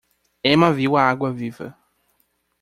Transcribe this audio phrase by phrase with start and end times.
[0.43, 1.77] Emma viu a água-viva.